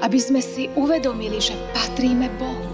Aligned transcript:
Aby 0.00 0.18
sme 0.22 0.40
si 0.40 0.72
uvedomili, 0.78 1.42
že 1.42 1.58
patríme 1.76 2.32
Bohu. 2.40 2.70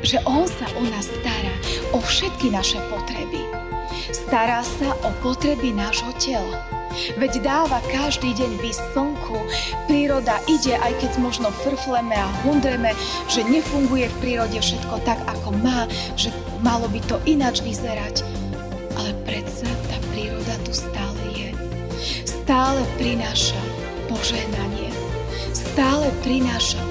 Že 0.00 0.24
On 0.24 0.48
sa 0.48 0.64
o 0.80 0.82
nás 0.88 1.04
stará, 1.04 1.54
o 1.92 2.00
všetky 2.00 2.48
naše 2.48 2.80
potreby. 2.88 3.44
Stará 4.14 4.64
sa 4.64 4.96
o 5.04 5.10
potreby 5.20 5.76
nášho 5.76 6.14
tela. 6.16 6.80
Veď 6.90 7.46
dáva 7.46 7.78
každý 7.86 8.34
deň 8.34 8.58
slnku, 8.90 9.38
príroda 9.86 10.42
ide, 10.50 10.74
aj 10.74 10.98
keď 10.98 11.12
možno 11.22 11.48
frfleme 11.62 12.18
a 12.18 12.26
hundreme, 12.42 12.90
že 13.30 13.46
nefunguje 13.46 14.10
v 14.10 14.18
prírode 14.18 14.58
všetko 14.58 14.98
tak, 15.06 15.22
ako 15.30 15.54
má, 15.62 15.86
že 16.18 16.34
malo 16.58 16.90
by 16.90 16.98
to 17.06 17.22
ináč 17.30 17.62
vyzerať. 17.62 18.26
Ale 18.98 19.14
predsa 19.22 19.70
tá 19.86 19.96
príroda 20.10 20.54
tu 20.66 20.74
stále 20.74 21.22
je. 21.30 21.50
Stále 22.26 22.82
prináša 22.98 23.58
požehnanie. 24.10 24.99
Stále 25.70 26.10
prináša 26.26 26.82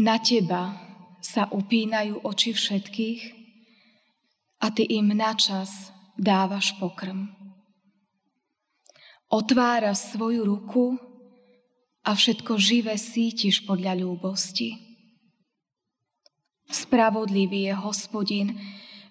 Na 0.00 0.16
teba 0.16 0.80
sa 1.20 1.44
upínajú 1.52 2.24
oči 2.24 2.56
všetkých 2.56 3.20
a 4.64 4.72
ty 4.72 4.88
im 4.96 5.12
načas 5.12 5.92
dávaš 6.16 6.72
pokrm. 6.80 7.39
Otvára 9.30 9.94
svoju 9.94 10.42
ruku 10.42 10.98
a 12.02 12.18
všetko 12.18 12.58
živé 12.58 12.98
sítiš 12.98 13.62
podľa 13.62 14.02
ľúbosti. 14.02 14.74
Spravodlivý 16.66 17.70
je 17.70 17.74
hospodin 17.78 18.58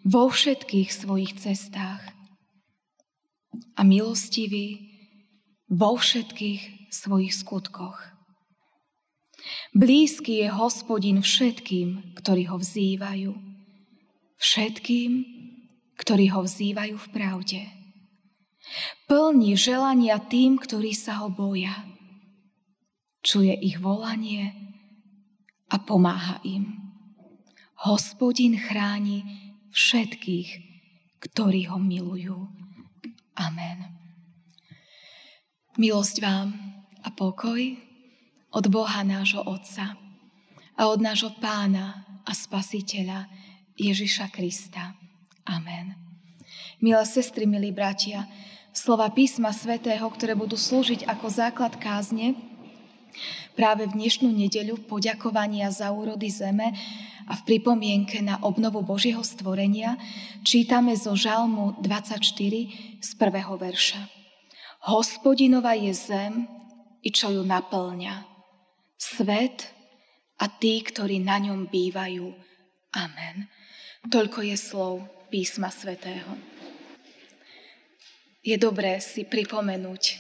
vo 0.04 0.28
všetkých 0.28 0.92
svojich 0.92 1.40
cestách 1.40 2.04
a 3.80 3.82
milostivý 3.88 4.92
vo 5.72 5.96
všetkých 5.96 6.92
svojich 6.92 7.32
skutkoch. 7.32 8.00
Blízky 9.72 10.44
je 10.44 10.52
hospodin 10.52 11.24
všetkým, 11.24 12.20
ktorí 12.20 12.44
ho 12.52 12.60
vzývajú. 12.60 13.32
Všetkým, 14.36 15.12
ktorí 15.96 16.28
ho 16.36 16.44
vzývajú 16.44 16.96
v 17.00 17.08
pravde. 17.16 17.79
Plní 19.10 19.58
želania 19.58 20.22
tým, 20.22 20.62
ktorí 20.62 20.94
sa 20.94 21.26
ho 21.26 21.34
boja. 21.34 21.74
Čuje 23.26 23.52
ich 23.58 23.82
volanie 23.82 24.54
a 25.70 25.82
pomáha 25.82 26.40
im. 26.46 26.78
Hospodin 27.86 28.60
chráni 28.60 29.24
všetkých, 29.72 30.50
ktorí 31.24 31.70
ho 31.72 31.80
milujú. 31.80 32.38
Amen. 33.40 33.88
Milosť 35.80 36.20
vám 36.20 36.54
a 37.06 37.10
pokoj 37.16 37.62
od 38.52 38.66
Boha 38.68 39.02
nášho 39.06 39.46
Otca 39.46 39.96
a 40.76 40.82
od 40.92 41.00
nášho 41.00 41.32
Pána 41.40 42.04
a 42.28 42.32
Spasiteľa 42.36 43.32
Ježiša 43.80 44.28
Krista. 44.28 44.98
Amen. 45.48 45.96
Milé 46.84 47.04
sestry, 47.08 47.48
milí 47.48 47.72
bratia, 47.72 48.28
slova 48.74 49.10
písma 49.10 49.52
svätého, 49.52 50.06
ktoré 50.10 50.38
budú 50.38 50.56
slúžiť 50.56 51.06
ako 51.10 51.28
základ 51.30 51.78
kázne, 51.78 52.38
práve 53.58 53.90
v 53.90 53.96
dnešnú 54.00 54.32
nedeľu 54.32 54.88
poďakovania 54.88 55.68
za 55.74 55.92
úrody 55.92 56.32
zeme 56.32 56.72
a 57.30 57.34
v 57.38 57.42
pripomienke 57.46 58.24
na 58.24 58.42
obnovu 58.42 58.82
Božieho 58.82 59.22
stvorenia 59.22 60.00
čítame 60.42 60.96
zo 60.96 61.14
Žalmu 61.14 61.84
24 61.84 62.24
z 63.04 63.10
prvého 63.20 63.54
verša. 63.60 64.02
Hospodinova 64.88 65.76
je 65.76 65.92
zem 65.92 66.48
i 67.04 67.10
čo 67.12 67.30
ju 67.30 67.44
naplňa 67.44 68.24
svet 68.96 69.76
a 70.40 70.48
tí, 70.48 70.80
ktorí 70.80 71.20
na 71.20 71.40
ňom 71.40 71.68
bývajú. 71.68 72.32
Amen. 72.96 73.52
Toľko 74.08 74.40
je 74.48 74.56
slov 74.56 75.04
písma 75.28 75.68
svätého. 75.68 76.59
Je 78.40 78.56
dobré 78.56 79.04
si 79.04 79.28
pripomenúť, 79.28 80.16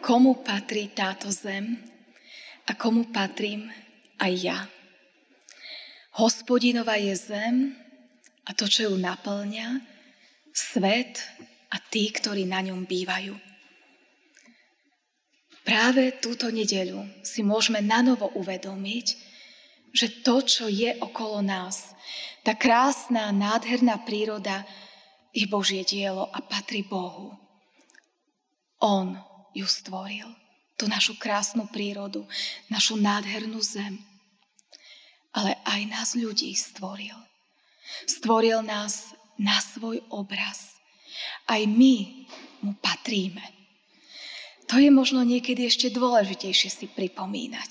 komu 0.00 0.40
patrí 0.40 0.88
táto 0.88 1.28
zem 1.28 1.76
a 2.64 2.72
komu 2.72 3.12
patrím 3.12 3.68
aj 4.16 4.32
ja. 4.40 4.58
Hospodinova 6.16 6.96
je 6.96 7.12
zem 7.12 7.76
a 8.48 8.56
to, 8.56 8.64
čo 8.64 8.88
ju 8.88 8.96
naplňa, 8.96 9.84
svet 10.56 11.20
a 11.68 11.76
tí, 11.92 12.08
ktorí 12.08 12.48
na 12.48 12.64
ňom 12.64 12.88
bývajú. 12.88 13.36
Práve 15.60 16.16
túto 16.24 16.48
nedeľu 16.48 17.04
si 17.20 17.44
môžeme 17.44 17.84
nanovo 17.84 18.32
uvedomiť, 18.32 19.06
že 19.92 20.24
to, 20.24 20.40
čo 20.40 20.72
je 20.72 20.96
okolo 21.04 21.44
nás, 21.44 21.92
tá 22.40 22.56
krásna, 22.56 23.28
nádherná 23.28 24.00
príroda 24.08 24.64
je 25.30 25.46
Božie 25.46 25.86
dielo 25.86 26.26
a 26.30 26.38
patrí 26.42 26.82
Bohu. 26.82 27.34
On 28.80 29.14
ju 29.54 29.66
stvoril, 29.66 30.26
tú 30.74 30.88
našu 30.88 31.14
krásnu 31.20 31.68
prírodu, 31.68 32.26
našu 32.72 32.96
nádhernú 32.96 33.60
zem. 33.60 34.00
Ale 35.30 35.54
aj 35.62 35.80
nás 35.86 36.08
ľudí 36.18 36.50
stvoril. 36.58 37.14
Stvoril 38.08 38.66
nás 38.66 39.14
na 39.38 39.62
svoj 39.62 40.02
obraz. 40.10 40.74
Aj 41.46 41.62
my 41.62 42.26
mu 42.66 42.74
patríme. 42.82 43.42
To 44.70 44.78
je 44.78 44.90
možno 44.90 45.26
niekedy 45.26 45.66
ešte 45.66 45.90
dôležitejšie 45.90 46.70
si 46.70 46.86
pripomínať, 46.86 47.70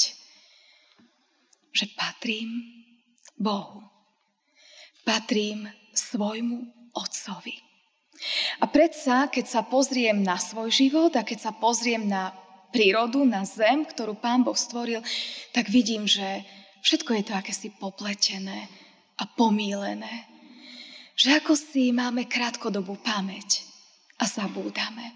že 1.72 1.86
patrím 1.96 2.60
Bohu. 3.40 3.88
Patrím 5.08 5.72
svojmu 5.96 6.79
Otcovi. 6.94 7.56
A 8.60 8.68
predsa, 8.68 9.32
keď 9.32 9.46
sa 9.48 9.62
pozriem 9.64 10.20
na 10.20 10.36
svoj 10.36 10.70
život 10.72 11.16
a 11.16 11.24
keď 11.24 11.50
sa 11.50 11.52
pozriem 11.56 12.04
na 12.08 12.36
prírodu, 12.70 13.24
na 13.24 13.48
zem, 13.48 13.88
ktorú 13.88 14.20
Pán 14.20 14.44
Boh 14.44 14.58
stvoril, 14.58 15.00
tak 15.56 15.72
vidím, 15.72 16.06
že 16.06 16.44
všetko 16.84 17.12
je 17.16 17.24
to 17.24 17.34
akési 17.34 17.70
popletené 17.72 18.68
a 19.18 19.24
pomílené. 19.26 20.28
Že 21.16 21.44
ako 21.44 21.54
si 21.56 21.92
máme 21.92 22.28
krátkodobú 22.28 23.00
pamäť 23.00 23.64
a 24.20 24.28
zabúdame. 24.28 25.16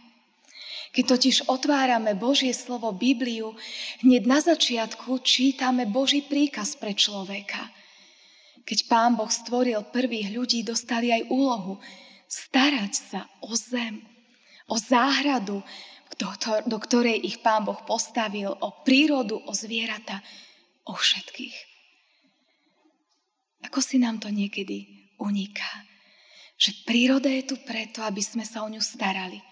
Keď 0.93 1.03
totiž 1.09 1.35
otvárame 1.49 2.13
Božie 2.13 2.53
slovo 2.53 2.93
Bibliu, 2.93 3.57
hneď 4.05 4.23
na 4.29 4.39
začiatku 4.39 5.25
čítame 5.25 5.89
Boží 5.89 6.21
príkaz 6.21 6.77
pre 6.77 6.93
človeka. 6.93 7.73
Keď 8.63 8.79
Pán 8.87 9.19
Boh 9.19 9.27
stvoril 9.27 9.83
prvých 9.91 10.31
ľudí, 10.31 10.63
dostali 10.63 11.11
aj 11.11 11.27
úlohu 11.27 11.79
starať 12.27 12.93
sa 12.95 13.21
o 13.43 13.53
zem, 13.53 14.01
o 14.65 14.79
záhradu, 14.79 15.61
do 16.65 16.77
ktorej 16.79 17.19
ich 17.21 17.43
Pán 17.43 17.67
Boh 17.67 17.77
postavil, 17.83 18.49
o 18.49 18.69
prírodu, 18.87 19.37
o 19.43 19.51
zvieratá, 19.51 20.23
o 20.87 20.95
všetkých. 20.95 21.57
Ako 23.67 23.79
si 23.79 23.99
nám 23.99 24.19
to 24.19 24.31
niekedy 24.31 24.87
uniká? 25.19 25.87
Že 26.59 26.87
príroda 26.87 27.27
je 27.27 27.43
tu 27.51 27.55
preto, 27.63 28.03
aby 28.03 28.23
sme 28.23 28.47
sa 28.47 28.63
o 28.63 28.71
ňu 28.71 28.81
starali– 28.81 29.39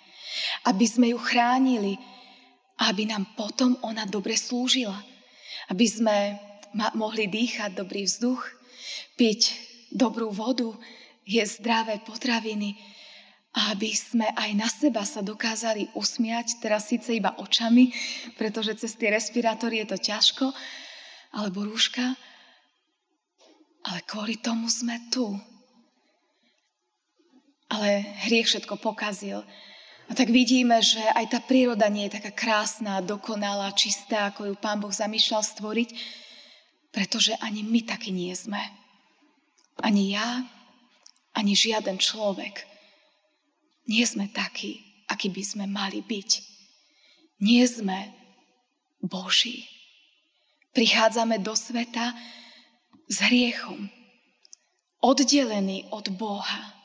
aby 0.63 0.87
sme 0.87 1.11
ju 1.11 1.19
chránili 1.19 1.99
aby 2.81 3.05
nám 3.05 3.37
potom 3.37 3.77
ona 3.85 4.09
dobre 4.09 4.33
slúžila. 4.33 4.97
Aby 5.69 5.85
sme 5.85 6.17
mohli 6.97 7.29
dýchať 7.29 7.77
dobrý 7.77 8.09
vzduch, 8.09 8.41
piť 9.19 9.55
dobrú 9.91 10.31
vodu, 10.31 10.71
jesť 11.27 11.63
zdravé 11.63 11.95
potraviny 12.03 12.77
aby 13.51 13.91
sme 13.91 14.31
aj 14.31 14.49
na 14.55 14.69
seba 14.71 15.03
sa 15.03 15.19
dokázali 15.19 15.91
usmiať, 15.91 16.63
teraz 16.63 16.87
síce 16.87 17.11
iba 17.11 17.35
očami, 17.35 17.91
pretože 18.39 18.79
cez 18.79 18.95
tie 18.95 19.11
respirátory 19.11 19.83
je 19.83 19.87
to 19.91 19.97
ťažko, 19.99 20.45
alebo 21.35 21.67
rúška, 21.67 22.15
ale 23.83 23.99
kvôli 24.07 24.39
tomu 24.39 24.71
sme 24.71 25.03
tu. 25.11 25.35
Ale 27.71 28.03
hriech 28.27 28.47
všetko 28.47 28.79
pokazil 28.79 29.43
a 30.07 30.11
tak 30.15 30.31
vidíme, 30.31 30.79
že 30.83 30.99
aj 31.15 31.35
tá 31.35 31.39
príroda 31.43 31.87
nie 31.87 32.07
je 32.07 32.19
taká 32.19 32.31
krásna, 32.31 33.03
dokonalá, 33.03 33.71
čistá, 33.75 34.31
ako 34.31 34.51
ju 34.51 34.55
Pán 34.59 34.79
Boh 34.79 34.91
zamýšľal 34.91 35.43
stvoriť, 35.43 35.89
pretože 36.91 37.35
ani 37.39 37.63
my 37.63 37.83
takí 37.83 38.11
nie 38.11 38.31
sme. 38.35 38.59
Ani 39.79 40.11
ja, 40.11 40.43
ani 41.31 41.55
žiaden 41.55 41.95
človek. 41.95 42.67
Nie 43.87 44.03
sme 44.03 44.27
takí, 44.27 44.83
aký 45.07 45.31
by 45.31 45.43
sme 45.43 45.65
mali 45.67 46.03
byť. 46.03 46.29
Nie 47.41 47.65
sme 47.65 48.11
Boží. 49.01 49.65
Prichádzame 50.71 51.39
do 51.43 51.55
sveta 51.55 52.15
s 53.11 53.17
hriechom, 53.27 53.91
oddelený 55.03 55.91
od 55.91 56.07
Boha. 56.15 56.79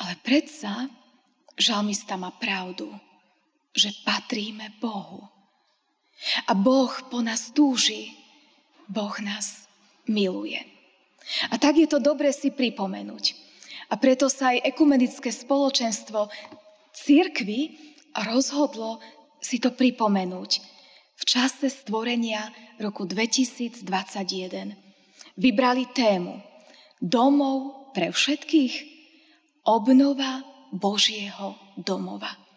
Ale 0.00 0.16
predsa 0.24 0.88
žalmista 1.60 2.16
má 2.16 2.32
pravdu, 2.32 2.88
že 3.76 3.92
patríme 4.00 4.80
Bohu. 4.80 5.28
A 6.48 6.56
Boh 6.56 6.92
po 7.12 7.20
nás 7.20 7.52
túži, 7.52 8.16
Boh 8.88 9.12
nás 9.20 9.68
miluje. 10.08 10.79
A 11.50 11.58
tak 11.60 11.78
je 11.78 11.86
to 11.86 12.02
dobre 12.02 12.32
si 12.34 12.50
pripomenúť. 12.50 13.38
A 13.90 13.98
preto 13.98 14.30
sa 14.30 14.54
aj 14.54 14.66
ekumenické 14.70 15.34
spoločenstvo 15.34 16.30
církvy 16.94 17.74
rozhodlo 18.26 18.98
si 19.40 19.58
to 19.58 19.72
pripomenúť 19.72 20.50
v 21.20 21.22
čase 21.24 21.68
stvorenia 21.68 22.48
roku 22.80 23.04
2021. 23.04 23.84
Vybrali 25.36 25.84
tému 25.92 26.40
Domov 27.00 27.92
pre 27.96 28.12
všetkých, 28.12 28.74
obnova 29.64 30.44
Božieho 30.72 31.56
domova. 31.76 32.49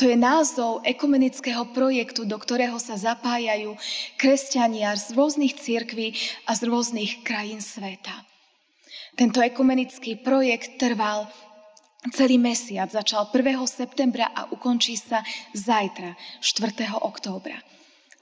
To 0.00 0.08
je 0.08 0.16
názov 0.16 0.80
ekumenického 0.80 1.76
projektu, 1.76 2.24
do 2.24 2.40
ktorého 2.40 2.80
sa 2.80 2.96
zapájajú 2.96 3.76
kresťania 4.16 4.96
z 4.96 5.12
rôznych 5.12 5.60
církví 5.60 6.16
a 6.48 6.56
z 6.56 6.72
rôznych 6.72 7.20
krajín 7.20 7.60
sveta. 7.60 8.24
Tento 9.12 9.44
ekumenický 9.44 10.24
projekt 10.24 10.80
trval 10.80 11.28
celý 12.16 12.40
mesiac, 12.40 12.88
začal 12.88 13.28
1. 13.28 13.60
septembra 13.68 14.32
a 14.32 14.48
ukončí 14.48 14.96
sa 14.96 15.20
zajtra, 15.52 16.16
4. 16.40 16.96
októbra. 17.04 17.60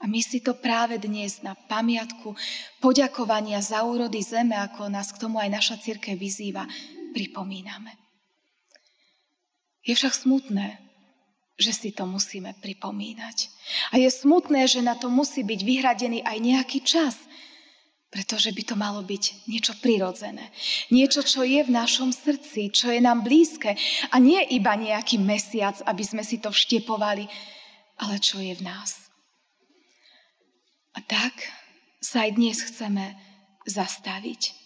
A 0.03 0.11
my 0.11 0.19
si 0.19 0.43
to 0.43 0.59
práve 0.59 0.99
dnes 0.99 1.39
na 1.47 1.55
pamiatku 1.55 2.35
poďakovania 2.83 3.63
za 3.63 3.87
úrody 3.87 4.19
zeme, 4.19 4.59
ako 4.59 4.91
nás 4.91 5.15
k 5.15 5.21
tomu 5.23 5.39
aj 5.39 5.47
naša 5.47 5.75
církev 5.79 6.19
vyzýva, 6.19 6.67
pripomíname. 7.15 7.95
Je 9.87 9.95
však 9.95 10.11
smutné, 10.11 10.88
že 11.59 11.75
si 11.75 11.89
to 11.91 12.07
musíme 12.07 12.55
pripomínať. 12.63 13.37
A 13.91 13.99
je 13.99 14.07
smutné, 14.07 14.63
že 14.65 14.79
na 14.79 14.95
to 14.95 15.11
musí 15.11 15.43
byť 15.43 15.59
vyhradený 15.61 16.23
aj 16.23 16.37
nejaký 16.39 16.79
čas, 16.87 17.19
pretože 18.09 18.49
by 18.55 18.63
to 18.65 18.75
malo 18.79 19.05
byť 19.05 19.45
niečo 19.45 19.77
prirodzené. 19.83 20.49
Niečo, 20.89 21.21
čo 21.21 21.45
je 21.45 21.61
v 21.61 21.75
našom 21.75 22.09
srdci, 22.09 22.73
čo 22.73 22.89
je 22.89 22.97
nám 23.03 23.21
blízke 23.21 23.77
a 24.09 24.15
nie 24.17 24.41
iba 24.49 24.73
nejaký 24.73 25.21
mesiac, 25.21 25.77
aby 25.85 26.01
sme 26.01 26.23
si 26.25 26.41
to 26.41 26.49
vštepovali, 26.49 27.27
ale 28.01 28.15
čo 28.17 28.41
je 28.41 28.55
v 28.55 28.65
nás. 28.65 29.11
A 30.97 31.05
tak 31.05 31.53
sa 32.01 32.25
aj 32.25 32.39
dnes 32.39 32.57
chceme 32.65 33.13
zastaviť. 33.67 34.58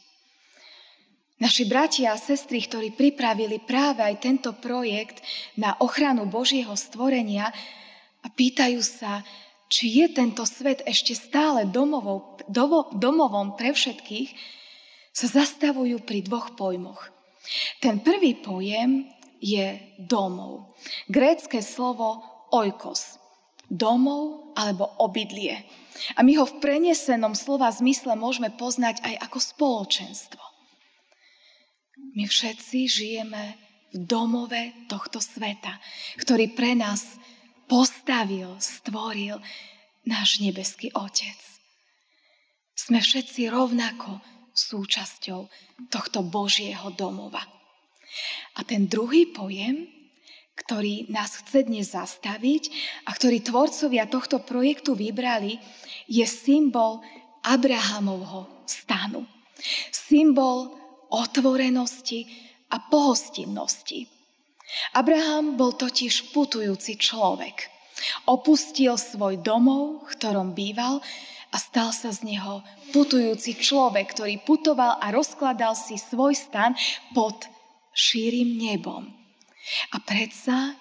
Naši 1.44 1.68
bratia 1.68 2.16
a 2.16 2.22
sestry, 2.22 2.64
ktorí 2.64 2.96
pripravili 2.96 3.60
práve 3.60 4.00
aj 4.00 4.24
tento 4.24 4.56
projekt 4.56 5.20
na 5.60 5.76
ochranu 5.84 6.24
Božieho 6.24 6.72
stvorenia 6.72 7.52
a 8.24 8.28
pýtajú 8.32 8.80
sa, 8.80 9.28
či 9.68 9.92
je 9.92 10.08
tento 10.08 10.48
svet 10.48 10.88
ešte 10.88 11.12
stále 11.12 11.68
domovou, 11.68 12.40
dovo, 12.48 12.88
domovom 12.96 13.60
pre 13.60 13.76
všetkých, 13.76 14.32
sa 15.12 15.28
zastavujú 15.28 16.08
pri 16.08 16.24
dvoch 16.24 16.56
pojmoch. 16.56 17.12
Ten 17.84 18.00
prvý 18.00 18.40
pojem 18.40 19.12
je 19.44 19.84
domov. 20.00 20.72
Grécké 21.12 21.60
slovo 21.60 22.24
oikos. 22.56 23.20
Domov 23.68 24.56
alebo 24.56 24.96
obydlie. 24.96 25.68
A 26.16 26.24
my 26.24 26.40
ho 26.40 26.48
v 26.48 26.64
prenesenom 26.64 27.36
slova 27.36 27.68
zmysle 27.68 28.16
môžeme 28.16 28.48
poznať 28.48 29.04
aj 29.04 29.28
ako 29.28 29.38
spoločenstvo. 29.44 30.53
My 32.14 32.30
všetci 32.30 32.80
žijeme 32.86 33.58
v 33.94 33.98
domove 34.06 34.74
tohto 34.86 35.18
sveta, 35.18 35.82
ktorý 36.22 36.54
pre 36.54 36.78
nás 36.78 37.18
postavil, 37.66 38.54
stvoril 38.62 39.42
náš 40.06 40.38
nebeský 40.38 40.94
Otec. 40.94 41.38
Sme 42.78 43.02
všetci 43.02 43.50
rovnako 43.50 44.22
súčasťou 44.54 45.50
tohto 45.90 46.22
Božieho 46.22 46.94
domova. 46.94 47.42
A 48.58 48.62
ten 48.62 48.86
druhý 48.86 49.34
pojem, 49.34 49.90
ktorý 50.54 51.10
nás 51.10 51.34
chce 51.42 51.66
dnes 51.66 51.98
zastaviť 51.98 52.70
a 53.10 53.14
ktorý 53.18 53.42
tvorcovia 53.42 54.06
tohto 54.06 54.38
projektu 54.46 54.94
vybrali, 54.94 55.58
je 56.06 56.26
symbol 56.30 57.02
Abrahamovho 57.42 58.70
stanu. 58.70 59.26
Symbol 59.90 60.83
otvorenosti 61.14 62.26
a 62.74 62.82
pohostinnosti. 62.82 64.10
Abraham 64.98 65.54
bol 65.54 65.78
totiž 65.78 66.34
putujúci 66.34 66.98
človek. 66.98 67.70
Opustil 68.26 68.98
svoj 68.98 69.38
domov, 69.46 70.10
v 70.10 70.18
ktorom 70.18 70.58
býval 70.58 70.98
a 71.54 71.58
stal 71.62 71.94
sa 71.94 72.10
z 72.10 72.26
neho 72.26 72.66
putujúci 72.90 73.62
človek, 73.62 74.18
ktorý 74.18 74.42
putoval 74.42 74.98
a 74.98 75.14
rozkladal 75.14 75.78
si 75.78 76.02
svoj 76.02 76.34
stan 76.34 76.74
pod 77.14 77.46
šírim 77.94 78.58
nebom. 78.58 79.14
A 79.94 80.02
predsa 80.02 80.74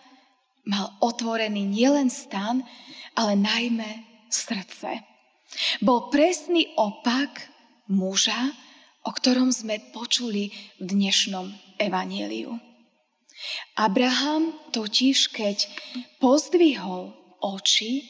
mal 0.64 0.96
otvorený 1.04 1.68
nielen 1.68 2.08
stan, 2.08 2.64
ale 3.12 3.36
najmä 3.36 4.08
srdce. 4.32 5.04
Bol 5.84 6.08
presný 6.08 6.72
opak 6.80 7.52
muža, 7.92 8.56
o 9.02 9.10
ktorom 9.10 9.50
sme 9.50 9.82
počuli 9.90 10.54
v 10.78 10.86
dnešnom 10.86 11.50
evaníliu. 11.78 12.54
Abraham 13.74 14.54
totiž, 14.70 15.34
keď 15.34 15.66
pozdvihol 16.22 17.10
oči, 17.42 18.06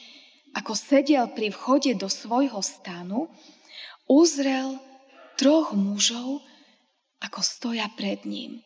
ako 0.53 0.77
sedel 0.77 1.33
pri 1.33 1.49
vchode 1.49 1.97
do 1.97 2.05
svojho 2.05 2.61
stanu, 2.61 3.33
uzrel 4.05 4.77
troch 5.33 5.73
mužov, 5.73 6.45
ako 7.17 7.39
stoja 7.41 7.89
pred 7.97 8.21
ním. 8.29 8.61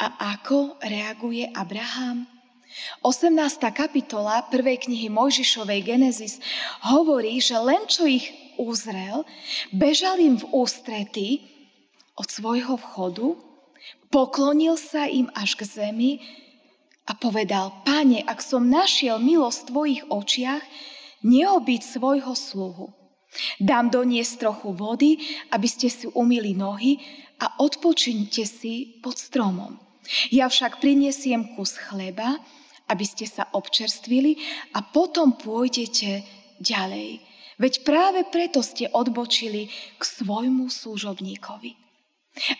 A 0.00 0.32
ako 0.40 0.80
reaguje 0.80 1.44
Abraham? 1.52 2.24
18. 3.04 3.36
kapitola 3.76 4.46
prvej 4.48 4.88
knihy 4.88 5.12
Mojžišovej 5.12 5.80
Genesis 5.84 6.40
hovorí, 6.86 7.36
že 7.42 7.58
len 7.60 7.84
čo 7.84 8.08
ich 8.08 8.39
uzrel, 8.60 9.24
bežal 9.72 10.20
im 10.20 10.36
v 10.36 10.44
ústrety 10.52 11.28
od 12.20 12.28
svojho 12.28 12.76
vchodu, 12.76 13.40
poklonil 14.12 14.76
sa 14.76 15.08
im 15.08 15.32
až 15.32 15.56
k 15.56 15.64
zemi 15.64 16.12
a 17.08 17.16
povedal, 17.16 17.80
Pane, 17.88 18.20
ak 18.22 18.44
som 18.44 18.68
našiel 18.68 19.16
milosť 19.16 19.58
v 19.64 19.68
tvojich 19.72 20.02
očiach, 20.12 20.64
neobyť 21.24 21.80
svojho 21.80 22.36
sluhu. 22.36 22.92
Dám 23.62 23.94
doniesť 23.94 24.42
trochu 24.42 24.74
vody, 24.74 25.10
aby 25.54 25.68
ste 25.70 25.86
si 25.86 26.06
umili 26.12 26.52
nohy 26.52 26.98
a 27.38 27.62
odpočinte 27.62 28.42
si 28.42 29.00
pod 29.00 29.16
stromom. 29.16 29.78
Ja 30.34 30.50
však 30.50 30.82
prinesiem 30.82 31.54
kus 31.54 31.78
chleba, 31.78 32.42
aby 32.90 33.04
ste 33.06 33.30
sa 33.30 33.46
občerstvili 33.54 34.34
a 34.74 34.82
potom 34.82 35.38
pôjdete 35.38 36.26
ďalej. 36.58 37.22
Veď 37.60 37.84
práve 37.84 38.24
preto 38.32 38.64
ste 38.64 38.88
odbočili 38.88 39.68
k 39.68 40.02
svojmu 40.02 40.72
služobníkovi. 40.72 41.76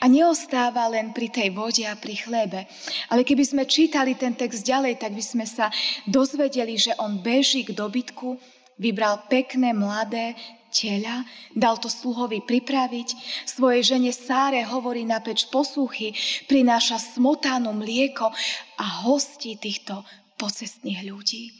A 0.02 0.04
neostáva 0.12 0.92
len 0.92 1.16
pri 1.16 1.32
tej 1.32 1.56
vode 1.56 1.88
a 1.88 1.96
pri 1.96 2.20
chlebe. 2.20 2.68
Ale 3.08 3.24
keby 3.24 3.40
sme 3.40 3.64
čítali 3.64 4.12
ten 4.12 4.36
text 4.36 4.60
ďalej, 4.60 5.00
tak 5.00 5.16
by 5.16 5.24
sme 5.24 5.46
sa 5.48 5.72
dozvedeli, 6.04 6.76
že 6.76 6.92
on 7.00 7.24
beží 7.24 7.64
k 7.64 7.72
dobytku, 7.72 8.36
vybral 8.76 9.24
pekné, 9.32 9.72
mladé 9.72 10.36
tela, 10.68 11.24
dal 11.56 11.80
to 11.80 11.88
sluhovi 11.88 12.44
pripraviť, 12.44 13.08
svojej 13.48 13.96
žene 13.96 14.12
Sáre 14.14 14.62
hovorí 14.68 15.02
na 15.08 15.18
peč 15.24 15.48
posúchy, 15.48 16.12
prináša 16.46 17.00
smotánu 17.16 17.72
mlieko 17.74 18.30
a 18.76 18.84
hostí 19.08 19.56
týchto 19.56 20.04
pocestných 20.38 21.08
ľudí. 21.08 21.56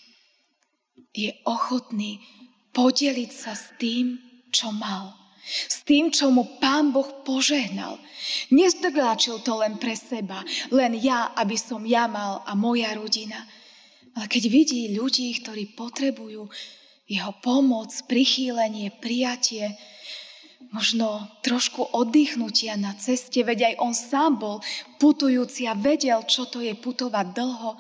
Je 1.11 1.35
ochotný 1.43 2.23
podeliť 2.71 3.31
sa 3.31 3.53
s 3.55 3.75
tým, 3.79 4.19
čo 4.51 4.71
mal. 4.75 5.15
S 5.45 5.83
tým, 5.83 6.15
čo 6.15 6.31
mu 6.31 6.61
Pán 6.63 6.95
Boh 6.95 7.27
požehnal. 7.27 7.99
Nezdrláčil 8.55 9.43
to 9.43 9.59
len 9.59 9.81
pre 9.81 9.97
seba, 9.99 10.45
len 10.71 10.95
ja, 10.95 11.35
aby 11.35 11.57
som 11.59 11.83
ja 11.83 12.07
mal 12.07 12.45
a 12.47 12.55
moja 12.55 12.95
rodina. 12.95 13.49
Ale 14.15 14.27
keď 14.31 14.45
vidí 14.47 14.95
ľudí, 14.95 15.33
ktorí 15.43 15.75
potrebujú 15.75 16.47
jeho 17.11 17.33
pomoc, 17.43 17.91
prichýlenie, 18.07 18.95
prijatie, 19.03 19.75
možno 20.71 21.27
trošku 21.43 21.83
oddychnutia 21.83 22.79
na 22.79 22.95
ceste, 22.95 23.43
veď 23.43 23.75
aj 23.75 23.83
on 23.83 23.95
sám 23.95 24.33
bol 24.39 24.57
putujúci 25.03 25.67
a 25.67 25.75
vedel, 25.75 26.23
čo 26.31 26.47
to 26.47 26.63
je 26.63 26.79
putovať 26.79 27.27
dlho, 27.35 27.75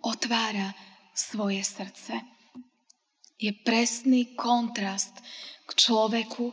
otvára 0.00 0.72
svoje 1.12 1.60
srdce. 1.60 2.39
Je 3.40 3.56
presný 3.56 4.36
kontrast 4.36 5.16
k 5.64 5.70
človeku, 5.72 6.52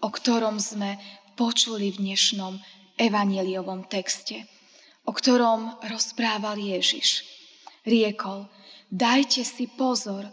o 0.00 0.08
ktorom 0.08 0.56
sme 0.56 0.96
počuli 1.36 1.92
v 1.92 2.08
dnešnom 2.08 2.56
evaneliovom 2.96 3.84
texte, 3.84 4.48
o 5.04 5.12
ktorom 5.12 5.76
rozprával 5.84 6.56
Ježiš. 6.56 7.28
Riekol, 7.84 8.48
dajte 8.88 9.44
si 9.44 9.68
pozor 9.76 10.24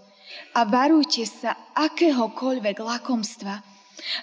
a 0.55 0.63
varujte 0.63 1.27
sa 1.27 1.75
akéhokoľvek 1.75 2.79
lakomstva, 2.79 3.59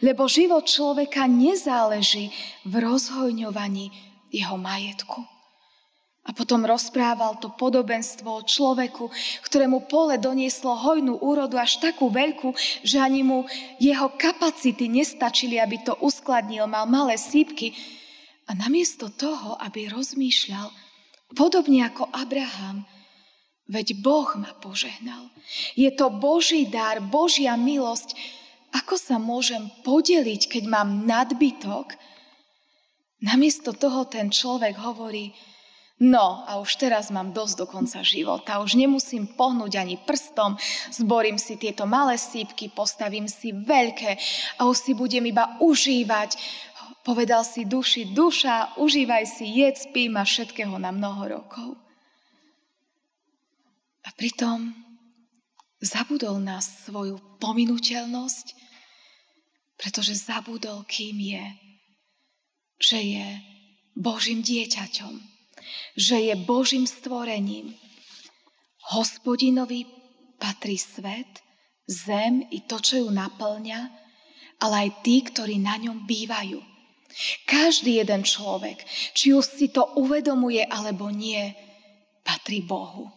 lebo 0.00 0.24
život 0.32 0.64
človeka 0.64 1.28
nezáleží 1.28 2.32
v 2.64 2.72
rozhojňovaní 2.72 3.92
jeho 4.32 4.56
majetku. 4.56 5.35
A 6.26 6.34
potom 6.34 6.66
rozprával 6.66 7.38
to 7.38 7.54
podobenstvo 7.54 8.26
o 8.26 8.42
človeku, 8.42 9.06
ktorému 9.46 9.86
pole 9.86 10.18
donieslo 10.18 10.74
hojnú 10.74 11.22
úrodu 11.22 11.54
až 11.54 11.78
takú 11.78 12.10
veľkú, 12.10 12.50
že 12.82 12.98
ani 12.98 13.22
mu 13.22 13.46
jeho 13.78 14.10
kapacity 14.18 14.90
nestačili, 14.90 15.62
aby 15.62 15.86
to 15.86 15.94
uskladnil, 16.02 16.66
mal 16.66 16.90
malé 16.90 17.14
sípky. 17.14 17.78
A 18.50 18.58
namiesto 18.58 19.06
toho, 19.06 19.54
aby 19.62 19.86
rozmýšľal, 19.86 20.74
podobne 21.38 21.86
ako 21.86 22.10
Abraham, 22.10 22.82
veď 23.70 23.98
Boh 24.02 24.26
ma 24.34 24.50
požehnal. 24.58 25.30
Je 25.78 25.90
to 25.94 26.10
Boží 26.10 26.66
dar, 26.66 26.98
Božia 26.98 27.54
milosť. 27.54 28.18
Ako 28.74 28.98
sa 28.98 29.22
môžem 29.22 29.70
podeliť, 29.86 30.50
keď 30.50 30.64
mám 30.66 31.06
nadbytok? 31.06 31.94
Namiesto 33.22 33.70
toho 33.74 34.10
ten 34.10 34.30
človek 34.30 34.74
hovorí, 34.78 35.30
No 35.96 36.44
a 36.44 36.60
už 36.60 36.76
teraz 36.76 37.08
mám 37.08 37.32
dosť 37.32 37.54
do 37.56 37.64
konca 37.64 38.04
života. 38.04 38.60
Už 38.60 38.76
nemusím 38.76 39.24
pohnúť 39.24 39.80
ani 39.80 39.96
prstom, 39.96 40.60
zborím 40.92 41.40
si 41.40 41.56
tieto 41.56 41.88
malé 41.88 42.20
sípky, 42.20 42.68
postavím 42.68 43.24
si 43.24 43.56
veľké 43.56 44.20
a 44.60 44.68
už 44.68 44.76
si 44.76 44.92
budem 44.92 45.24
iba 45.24 45.56
užívať. 45.56 46.36
Povedal 47.00 47.48
si 47.48 47.64
duši, 47.64 48.12
duša, 48.12 48.76
užívaj 48.76 49.24
si, 49.24 49.48
jedz, 49.56 49.88
pí 49.88 50.12
ma 50.12 50.20
všetkého 50.20 50.76
na 50.76 50.92
mnoho 50.92 51.40
rokov. 51.40 51.80
A 54.04 54.12
pritom 54.12 54.76
zabudol 55.80 56.44
na 56.44 56.60
svoju 56.60 57.40
pominuteľnosť, 57.40 58.46
pretože 59.80 60.12
zabudol, 60.12 60.84
kým 60.84 61.16
je. 61.24 61.46
Že 62.84 62.98
je 63.00 63.28
Božím 63.96 64.44
dieťaťom 64.44 65.35
že 65.96 66.20
je 66.20 66.34
Božím 66.36 66.86
stvorením. 66.86 67.74
Hospodinovi 68.92 69.86
patrí 70.38 70.78
svet, 70.78 71.42
zem 71.88 72.44
i 72.50 72.62
to, 72.66 72.78
čo 72.78 73.06
ju 73.06 73.08
naplňa, 73.10 73.80
ale 74.60 74.74
aj 74.88 74.90
tí, 75.02 75.22
ktorí 75.26 75.58
na 75.58 75.76
ňom 75.76 76.06
bývajú. 76.06 76.60
Každý 77.48 78.04
jeden 78.04 78.22
človek, 78.28 78.84
či 79.16 79.32
už 79.32 79.44
si 79.44 79.66
to 79.72 79.96
uvedomuje 79.96 80.60
alebo 80.68 81.08
nie, 81.08 81.56
patrí 82.20 82.60
Bohu. 82.60 83.08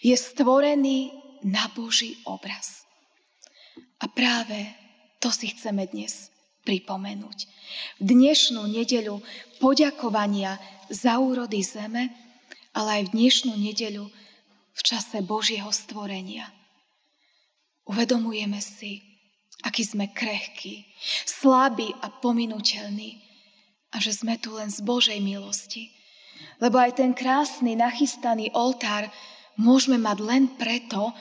Je 0.00 0.16
stvorený 0.16 1.12
na 1.44 1.68
Boží 1.76 2.16
obraz. 2.24 2.88
A 4.00 4.08
práve 4.08 4.72
to 5.20 5.28
si 5.28 5.52
chceme 5.52 5.84
dnes 5.88 6.32
pripomenúť. 6.66 7.38
V 8.02 8.04
dnešnú 8.04 8.66
nedeľu 8.66 9.22
poďakovania 9.62 10.58
za 10.90 11.22
úrody 11.22 11.62
zeme, 11.62 12.10
ale 12.74 13.00
aj 13.00 13.02
v 13.08 13.12
dnešnú 13.14 13.54
nedeľu 13.54 14.10
v 14.76 14.80
čase 14.82 15.24
Božieho 15.24 15.70
stvorenia. 15.72 16.52
Uvedomujeme 17.86 18.58
si, 18.58 19.00
aký 19.62 19.86
sme 19.86 20.10
krehkí, 20.10 20.84
slabí 21.24 21.94
a 22.02 22.10
pominuteľní 22.10 23.22
a 23.94 23.96
že 24.02 24.12
sme 24.12 24.36
tu 24.36 24.52
len 24.52 24.68
z 24.68 24.82
Božej 24.82 25.22
milosti. 25.22 25.94
Lebo 26.60 26.76
aj 26.76 27.00
ten 27.00 27.16
krásny, 27.16 27.78
nachystaný 27.78 28.52
oltár 28.52 29.08
môžeme 29.56 29.96
mať 29.96 30.18
len 30.20 30.44
preto, 30.60 31.16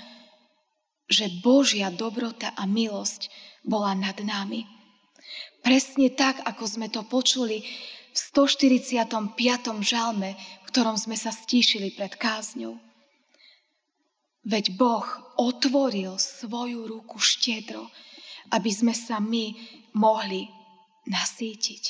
že 1.07 1.31
Božia 1.39 1.93
dobrota 1.93 2.51
a 2.57 2.65
milosť 2.67 3.29
bola 3.63 3.93
nad 3.95 4.17
nami. 4.19 4.74
Presne 5.65 6.13
tak, 6.13 6.45
ako 6.45 6.63
sme 6.69 6.87
to 6.93 7.01
počuli 7.05 7.65
v 8.13 8.17
145. 8.17 9.33
žalme, 9.81 10.37
v 10.37 10.65
ktorom 10.69 10.95
sme 10.95 11.17
sa 11.17 11.33
stíšili 11.33 11.91
pred 11.91 12.13
kázňou. 12.15 12.77
Veď 14.45 14.77
Boh 14.77 15.07
otvoril 15.41 16.21
svoju 16.21 16.85
ruku 16.85 17.17
štedro, 17.17 17.89
aby 18.53 18.69
sme 18.69 18.93
sa 18.93 19.17
my 19.17 19.57
mohli 19.97 20.45
nasítiť. 21.09 21.83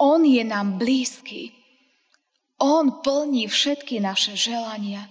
On 0.00 0.24
je 0.24 0.40
nám 0.40 0.80
blízky. 0.80 1.52
On 2.56 3.04
plní 3.04 3.44
všetky 3.44 4.00
naše 4.00 4.40
želania. 4.40 5.04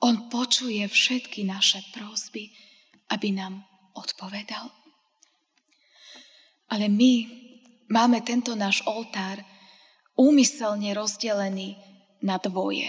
On 0.00 0.32
počuje 0.32 0.88
všetky 0.88 1.44
naše 1.44 1.84
prosby, 1.92 2.48
aby 3.12 3.36
nám 3.36 3.68
odpovedal. 3.92 4.79
Ale 6.70 6.86
my 6.86 7.12
máme 7.90 8.22
tento 8.22 8.54
náš 8.54 8.86
oltár 8.86 9.42
úmyselne 10.14 10.94
rozdelený 10.94 11.74
na 12.22 12.38
dvoje. 12.38 12.86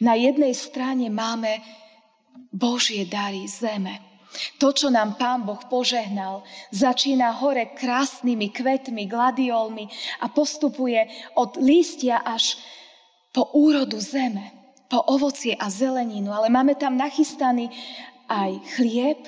Na 0.00 0.16
jednej 0.16 0.52
strane 0.56 1.08
máme 1.08 1.60
Božie 2.52 3.08
dary 3.08 3.48
zeme. 3.48 4.02
To, 4.60 4.68
čo 4.68 4.92
nám 4.92 5.16
Pán 5.16 5.48
Boh 5.48 5.60
požehnal, 5.64 6.44
začína 6.68 7.32
hore 7.40 7.72
krásnymi 7.72 8.52
kvetmi, 8.52 9.08
gladiolmi 9.08 9.88
a 10.20 10.28
postupuje 10.28 11.08
od 11.40 11.56
lístia 11.56 12.20
až 12.20 12.60
po 13.32 13.48
úrodu 13.56 13.96
zeme, 13.96 14.52
po 14.92 15.00
ovocie 15.08 15.56
a 15.56 15.72
zeleninu. 15.72 16.36
Ale 16.36 16.52
máme 16.52 16.76
tam 16.76 17.00
nachystaný 17.00 17.72
aj 18.28 18.60
chlieb, 18.76 19.20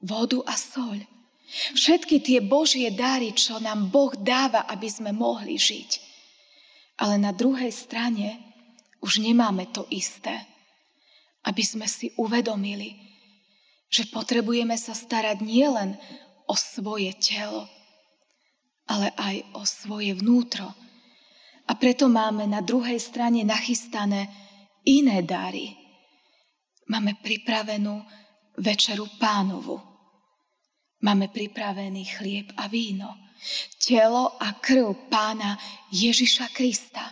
vodu 0.00 0.40
a 0.48 0.56
soľ. 0.56 1.11
Všetky 1.52 2.24
tie 2.24 2.40
Božie 2.40 2.88
dary, 2.88 3.36
čo 3.36 3.60
nám 3.60 3.92
Boh 3.92 4.16
dáva, 4.16 4.64
aby 4.72 4.88
sme 4.88 5.12
mohli 5.12 5.60
žiť. 5.60 5.90
Ale 7.04 7.20
na 7.20 7.36
druhej 7.36 7.68
strane 7.68 8.40
už 9.04 9.20
nemáme 9.20 9.68
to 9.68 9.84
isté. 9.92 10.48
Aby 11.44 11.60
sme 11.60 11.84
si 11.84 12.08
uvedomili, 12.16 12.96
že 13.92 14.08
potrebujeme 14.08 14.80
sa 14.80 14.96
starať 14.96 15.44
nielen 15.44 16.00
o 16.48 16.54
svoje 16.56 17.12
telo, 17.20 17.68
ale 18.88 19.12
aj 19.12 19.36
o 19.52 19.62
svoje 19.68 20.16
vnútro. 20.16 20.72
A 21.68 21.76
preto 21.76 22.08
máme 22.08 22.48
na 22.48 22.64
druhej 22.64 22.96
strane 22.96 23.44
nachystané 23.44 24.32
iné 24.88 25.20
dary. 25.20 25.76
Máme 26.88 27.20
pripravenú 27.20 28.00
večeru 28.56 29.04
pánovu. 29.20 29.91
Máme 31.02 31.28
pripravený 31.28 32.02
chlieb 32.18 32.54
a 32.56 32.70
víno 32.70 33.22
telo 33.82 34.38
a 34.38 34.54
krv 34.62 35.10
pána 35.10 35.58
Ježiša 35.90 36.54
Krista. 36.54 37.10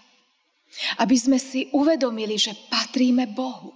Aby 1.03 1.19
sme 1.19 1.39
si 1.43 1.67
uvedomili, 1.75 2.39
že 2.39 2.55
patríme 2.71 3.27
Bohu. 3.35 3.75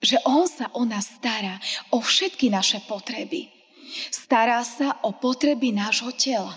Že 0.00 0.20
On 0.28 0.44
sa 0.44 0.68
o 0.76 0.84
nás 0.84 1.16
stará, 1.16 1.56
o 1.92 2.04
všetky 2.04 2.52
naše 2.52 2.84
potreby. 2.84 3.48
Stará 4.12 4.62
sa 4.62 5.00
o 5.02 5.16
potreby 5.16 5.72
nášho 5.72 6.12
tela. 6.14 6.54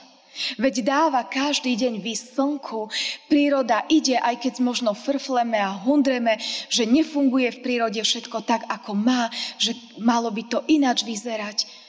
Veď 0.57 0.81
dáva 0.81 1.29
každý 1.29 1.77
deň 1.77 2.01
výsť 2.01 2.25
slnku, 2.37 2.89
príroda 3.29 3.85
ide, 3.89 4.17
aj 4.17 4.41
keď 4.41 4.53
možno 4.65 4.97
frfleme 4.97 5.61
a 5.61 5.77
hundreme, 5.77 6.41
že 6.69 6.89
nefunguje 6.89 7.53
v 7.53 7.61
prírode 7.61 8.01
všetko 8.01 8.41
tak, 8.41 8.65
ako 8.65 8.97
má, 8.97 9.29
že 9.61 9.77
malo 10.01 10.33
by 10.33 10.43
to 10.49 10.59
ináč 10.65 11.05
vyzerať 11.05 11.83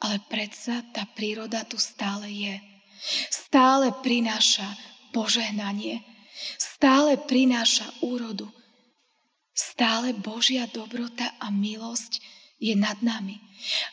ale 0.00 0.20
predsa 0.28 0.84
tá 0.92 1.08
príroda 1.08 1.64
tu 1.64 1.80
stále 1.80 2.28
je. 2.28 2.56
Stále 3.32 3.92
prináša 4.04 4.66
požehnanie. 5.14 6.04
Stále 6.60 7.16
prináša 7.16 7.88
úrodu. 8.04 8.50
Stále 9.56 10.12
Božia 10.12 10.68
dobrota 10.68 11.32
a 11.40 11.48
milosť 11.48 12.20
je 12.60 12.76
nad 12.76 13.00
nami. 13.00 13.40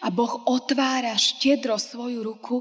A 0.04 0.12
Boh 0.12 0.44
otvára 0.44 1.16
štedro 1.16 1.80
svoju 1.80 2.20
ruku, 2.20 2.60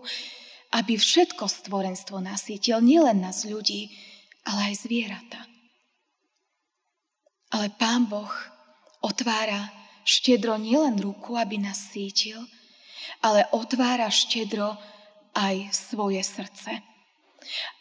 aby 0.72 0.96
všetko 0.96 1.44
stvorenstvo 1.46 2.18
nasítil, 2.24 2.80
nielen 2.80 3.20
nás 3.20 3.44
ľudí, 3.44 3.92
ale 4.48 4.72
aj 4.72 4.88
zvieratá. 4.88 5.40
Ale 7.52 7.68
Pán 7.76 8.08
Boh 8.08 8.32
otvára 9.04 9.68
štedro 10.08 10.56
nielen 10.56 10.96
ruku, 10.96 11.36
aby 11.36 11.60
nás 11.60 11.92
sítil, 11.92 12.40
ale 13.20 13.44
otvára 13.52 14.08
štedro 14.08 14.80
aj 15.36 15.68
svoje 15.70 16.24
srdce. 16.24 16.80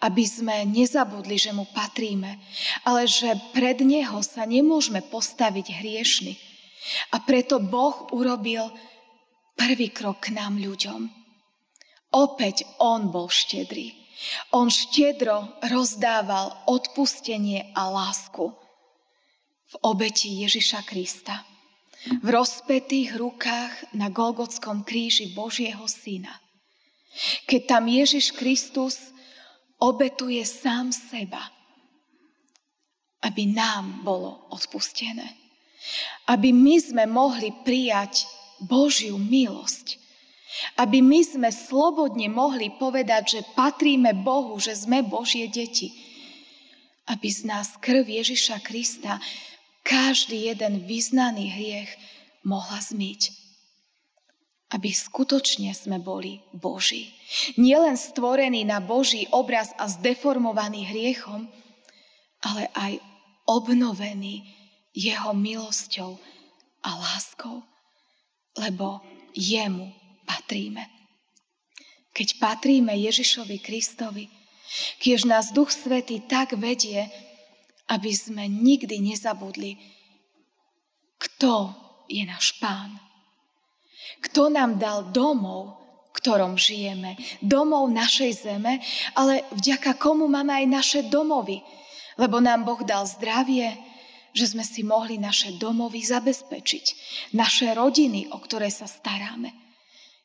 aby 0.01 0.25
sme 0.25 0.65
nezabudli, 0.65 1.37
že 1.37 1.53
mu 1.53 1.69
patríme, 1.69 2.41
ale 2.81 3.05
že 3.05 3.37
pred 3.53 3.77
neho 3.85 4.19
sa 4.25 4.45
nemôžeme 4.45 5.05
postaviť 5.05 5.81
hriešny. 5.81 6.33
A 7.13 7.21
preto 7.21 7.61
Boh 7.61 8.09
urobil 8.09 8.73
prvý 9.53 9.93
krok 9.93 10.25
k 10.25 10.33
nám 10.33 10.57
ľuďom. 10.57 11.20
Opäť 12.11 12.67
On 12.79 13.07
bol 13.07 13.31
štedrý. 13.31 13.95
On 14.53 14.69
štedro 14.69 15.57
rozdával 15.65 16.53
odpustenie 16.69 17.73
a 17.73 17.89
lásku 17.89 18.53
v 19.71 19.75
obeti 19.81 20.43
Ježiša 20.45 20.85
Krista. 20.85 21.41
V 22.21 22.27
rozpetých 22.27 23.15
rukách 23.17 23.93
na 23.93 24.09
Golgotskom 24.09 24.83
kríži 24.83 25.31
Božieho 25.31 25.85
Syna. 25.85 26.33
Keď 27.45 27.61
tam 27.67 27.85
Ježiš 27.87 28.33
Kristus 28.33 29.13
obetuje 29.77 30.41
sám 30.45 30.93
seba, 30.93 31.41
aby 33.21 33.53
nám 33.53 34.01
bolo 34.01 34.49
odpustené. 34.49 35.37
Aby 36.29 36.53
my 36.53 36.75
sme 36.77 37.03
mohli 37.05 37.53
prijať 37.65 38.25
Božiu 38.61 39.17
milosť. 39.17 39.97
Aby 40.75 40.99
my 40.99 41.21
sme 41.23 41.49
slobodne 41.49 42.27
mohli 42.27 42.71
povedať, 42.75 43.39
že 43.39 43.41
patríme 43.55 44.11
Bohu, 44.21 44.59
že 44.59 44.75
sme 44.75 45.03
Božie 45.03 45.47
deti. 45.47 45.91
Aby 47.07 47.27
z 47.31 47.47
nás 47.47 47.75
krv 47.79 48.07
Ježiša 48.07 48.61
Krista 48.61 49.17
každý 49.81 50.51
jeden 50.51 50.85
vyznaný 50.85 51.49
hriech 51.51 51.91
mohla 52.45 52.79
zmyť 52.79 53.41
aby 54.71 54.89
skutočne 54.91 55.75
sme 55.75 55.99
boli 55.99 56.39
Boží. 56.55 57.11
Nielen 57.59 57.99
stvorení 57.99 58.63
na 58.63 58.79
Boží 58.79 59.27
obraz 59.35 59.75
a 59.75 59.91
zdeformovaní 59.91 60.87
hriechom, 60.87 61.51
ale 62.39 62.71
aj 62.71 63.03
obnovení 63.47 64.47
jeho 64.95 65.35
milosťou 65.35 66.15
a 66.87 66.89
láskou, 66.97 67.63
lebo 68.55 69.03
jemu 69.35 69.91
patríme. 70.31 70.87
Keď 72.15 72.39
patríme 72.39 72.95
Ježišovi 72.95 73.59
Kristovi, 73.59 74.31
kiež 75.03 75.27
nás 75.27 75.51
Duch 75.51 75.75
Svetý 75.75 76.23
tak 76.23 76.55
vedie, 76.55 77.11
aby 77.91 78.11
sme 78.15 78.47
nikdy 78.47 79.03
nezabudli, 79.03 79.75
kto 81.19 81.75
je 82.07 82.23
náš 82.23 82.55
Pán 82.63 83.11
kto 84.21 84.53
nám 84.53 84.77
dal 84.77 85.09
domov, 85.09 85.79
v 86.11 86.19
ktorom 86.19 86.59
žijeme, 86.59 87.15
domov 87.39 87.87
našej 87.89 88.31
zeme, 88.45 88.83
ale 89.17 89.47
vďaka 89.55 89.95
komu 89.95 90.27
máme 90.27 90.51
aj 90.51 90.65
naše 90.67 90.99
domovy. 91.07 91.63
Lebo 92.19 92.43
nám 92.43 92.67
Boh 92.67 92.83
dal 92.83 93.07
zdravie, 93.07 93.79
že 94.35 94.51
sme 94.51 94.67
si 94.67 94.83
mohli 94.83 95.15
naše 95.15 95.55
domovy 95.55 96.03
zabezpečiť, 96.03 96.85
naše 97.31 97.71
rodiny, 97.71 98.29
o 98.35 98.37
ktoré 98.37 98.67
sa 98.67 98.85
staráme. 98.85 99.60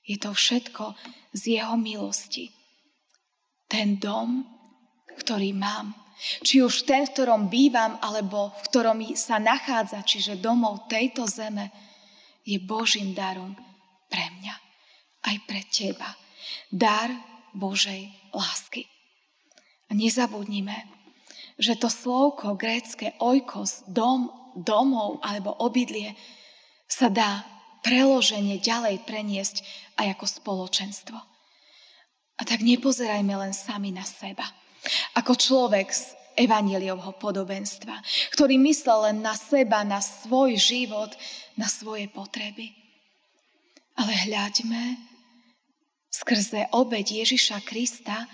Je 0.07 0.17
to 0.17 0.31
všetko 0.31 0.95
z 1.35 1.59
Jeho 1.59 1.75
milosti. 1.75 2.55
Ten 3.67 3.99
dom, 3.99 4.47
ktorý 5.19 5.51
mám, 5.53 6.07
či 6.17 6.65
už 6.65 6.89
ten, 6.89 7.05
v 7.05 7.13
ktorom 7.13 7.53
bývam, 7.53 8.01
alebo 8.01 8.55
v 8.55 8.61
ktorom 8.73 8.99
sa 9.19 9.37
nachádza, 9.37 10.01
čiže 10.07 10.41
domov 10.41 10.89
tejto 10.89 11.29
zeme, 11.29 11.69
je 12.47 12.57
Božím 12.63 13.13
darom 13.13 13.53
pre 14.07 14.25
mňa, 14.39 14.55
aj 15.27 15.37
pre 15.45 15.61
teba. 15.67 16.15
Dar 16.71 17.11
Božej 17.53 18.07
lásky. 18.31 18.87
A 19.91 19.99
nezabudnime, 19.99 20.87
že 21.59 21.75
to 21.75 21.91
slovko 21.91 22.55
grécke 22.55 23.19
oikos, 23.19 23.83
dom, 23.91 24.31
domov 24.55 25.21
alebo 25.27 25.53
obydlie 25.59 26.15
sa 26.87 27.11
dá 27.11 27.45
preloženie 27.87 28.59
ďalej 28.59 29.07
preniesť 29.07 29.63
aj 30.03 30.19
ako 30.19 30.27
spoločenstvo. 30.27 31.19
A 32.37 32.43
tak 32.43 32.67
nepozerajme 32.67 33.31
len 33.47 33.55
sami 33.55 33.95
na 33.95 34.03
seba. 34.03 34.43
Ako 35.15 35.39
človek 35.39 35.95
z 35.95 36.19
evaneliovho 36.35 37.15
podobenstva, 37.17 38.03
ktorý 38.35 38.59
myslel 38.61 39.15
len 39.15 39.19
na 39.23 39.39
seba, 39.39 39.87
na 39.87 40.03
svoj 40.03 40.59
život, 40.59 41.15
na 41.55 41.71
svoje 41.71 42.11
potreby. 42.11 42.75
Ale 43.97 44.13
hľaďme 44.29 45.01
skrze 46.13 46.69
obed 46.77 47.09
Ježiša 47.09 47.65
Krista 47.65 48.29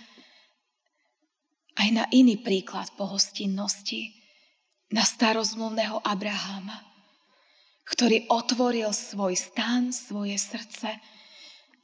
aj 1.79 1.88
na 1.95 2.05
iný 2.11 2.43
príklad 2.43 2.91
pohostinnosti, 2.99 4.12
na 4.93 5.07
starozmluvného 5.07 6.03
Abraháma, 6.05 6.92
ktorý 7.87 8.31
otvoril 8.31 8.95
svoj 8.95 9.35
stan, 9.35 9.90
svoje 9.90 10.38
srdce 10.38 10.97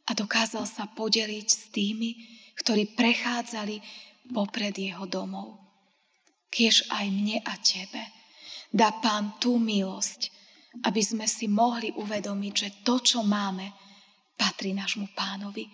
a 0.07 0.11
dokázal 0.15 0.65
sa 0.65 0.89
podeliť 0.89 1.47
s 1.47 1.69
tými, 1.75 2.11
ktorí 2.59 2.95
prechádzali 2.95 3.83
popred 4.33 4.75
jeho 4.75 5.05
domov. 5.05 5.59
Kiež 6.49 6.89
aj 6.89 7.07
mne 7.13 7.39
a 7.45 7.55
tebe 7.61 8.03
dá 8.73 8.93
Pán 9.01 9.37
tú 9.37 9.61
milosť, 9.61 10.33
aby 10.85 11.03
sme 11.03 11.27
si 11.29 11.49
mohli 11.49 11.93
uvedomiť, 11.93 12.55
že 12.55 12.69
to, 12.85 13.01
čo 13.01 13.21
máme, 13.25 13.73
patrí 14.39 14.73
nášmu 14.73 15.13
pánovi. 15.13 15.67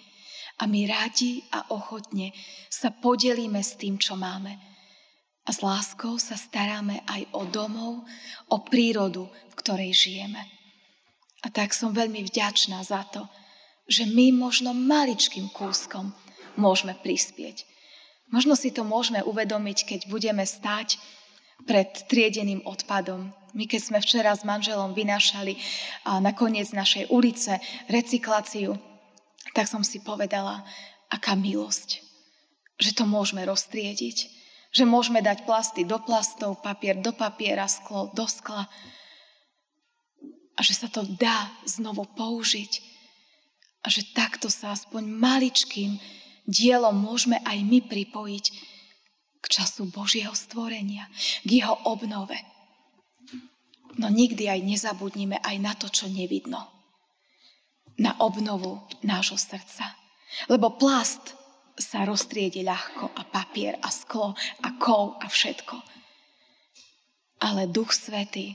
A 0.63 0.71
my 0.71 0.87
radi 0.87 1.43
a 1.51 1.75
ochotne 1.75 2.31
sa 2.71 2.95
podelíme 2.95 3.59
s 3.59 3.75
tým, 3.75 3.99
čo 3.99 4.15
máme. 4.15 4.74
A 5.45 5.53
s 5.53 5.61
láskou 5.61 6.17
sa 6.17 6.41
staráme 6.41 7.05
aj 7.05 7.29
o 7.37 7.45
domov, 7.45 8.09
o 8.49 8.57
prírodu, 8.65 9.29
v 9.53 9.55
ktorej 9.61 9.93
žijeme. 9.93 10.41
A 11.45 11.53
tak 11.53 11.77
som 11.77 11.93
veľmi 11.93 12.25
vďačná 12.25 12.81
za 12.81 13.05
to, 13.13 13.29
že 13.85 14.09
my 14.09 14.33
možno 14.33 14.73
maličkým 14.73 15.53
kúskom 15.53 16.17
môžeme 16.57 16.97
prispieť. 16.97 17.69
Možno 18.33 18.57
si 18.57 18.73
to 18.73 18.89
môžeme 18.89 19.21
uvedomiť, 19.21 19.79
keď 19.85 20.01
budeme 20.09 20.49
stáť 20.49 20.97
pred 21.69 21.93
triedeným 22.09 22.65
odpadom. 22.65 23.31
My 23.53 23.69
keď 23.69 23.81
sme 23.85 23.99
včera 24.01 24.33
s 24.35 24.43
manželom 24.43 24.97
vynášali 24.97 25.61
na 26.09 26.33
koniec 26.33 26.73
našej 26.73 27.13
ulice 27.13 27.61
recykláciu, 27.87 28.75
tak 29.55 29.71
som 29.71 29.85
si 29.87 30.03
povedala, 30.03 30.67
aká 31.13 31.39
milosť, 31.39 32.03
že 32.81 32.91
to 32.97 33.07
môžeme 33.07 33.47
roztriediť, 33.47 34.34
že 34.75 34.83
môžeme 34.83 35.23
dať 35.23 35.47
plasty 35.47 35.87
do 35.87 36.03
plastov, 36.03 36.59
papier 36.59 36.99
do 36.99 37.15
papiera, 37.15 37.71
sklo 37.71 38.11
do 38.11 38.27
skla 38.27 38.67
a 40.55 40.61
že 40.63 40.75
sa 40.75 40.91
to 40.91 41.07
dá 41.07 41.55
znovu 41.63 42.03
použiť 42.19 42.83
a 43.85 43.93
že 43.93 44.03
takto 44.11 44.51
sa 44.51 44.75
aspoň 44.75 45.07
maličkým 45.07 46.03
dielom 46.51 46.99
môžeme 46.99 47.39
aj 47.47 47.59
my 47.63 47.87
pripojiť 47.87 48.45
k 49.39 49.45
času 49.47 49.93
Božieho 49.93 50.33
stvorenia, 50.33 51.07
k 51.47 51.63
jeho 51.63 51.77
obnove. 51.87 52.37
No 53.95 54.11
nikdy 54.11 54.51
aj 54.51 54.65
nezabudnime 54.65 55.39
aj 55.39 55.57
na 55.63 55.73
to, 55.79 55.87
čo 55.87 56.11
nevidno. 56.11 56.67
Na 57.95 58.19
obnovu 58.19 58.83
nášho 59.07 59.39
srdca. 59.39 59.95
Lebo 60.51 60.75
plast 60.75 61.39
sa 61.75 62.07
roztriedi 62.07 62.63
ľahko 62.63 63.11
a 63.15 63.23
papier 63.27 63.79
a 63.83 63.91
sklo 63.91 64.35
a 64.63 64.69
kov 64.79 65.19
a 65.19 65.27
všetko. 65.27 65.77
Ale 67.43 67.67
Duch 67.69 67.93
Svetý 67.93 68.55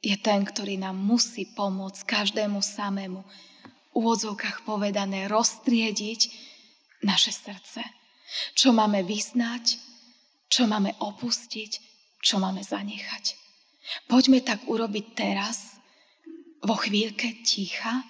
je 0.00 0.16
ten, 0.16 0.42
ktorý 0.46 0.80
nám 0.80 0.96
musí 0.96 1.44
pomôcť 1.52 2.06
každému 2.06 2.62
samému 2.62 3.20
v 3.22 3.90
úvodzovkách 3.92 4.62
povedané 4.62 5.26
roztriediť 5.26 6.30
naše 7.02 7.34
srdce. 7.34 7.82
Čo 8.54 8.70
máme 8.70 9.02
vyznať, 9.02 9.78
čo 10.48 10.70
máme 10.70 10.94
opustiť, 11.02 11.70
čo 12.22 12.38
máme 12.38 12.62
zanechať. 12.62 13.34
Poďme 14.06 14.44
tak 14.44 14.68
urobiť 14.68 15.06
teraz, 15.16 15.78
vo 16.62 16.74
chvíľke 16.74 17.42
ticha 17.46 18.02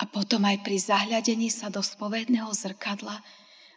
a 0.00 0.08
potom 0.08 0.48
aj 0.48 0.64
pri 0.64 0.80
zahľadení 0.80 1.52
sa 1.52 1.68
do 1.68 1.84
spovedného 1.84 2.48
zrkadla 2.56 3.20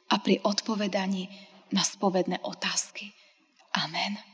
a 0.08 0.16
pri 0.24 0.40
odpovedaní 0.48 1.28
na 1.76 1.84
spovedné 1.84 2.40
otázky. 2.48 3.12
Amen. 3.76 4.33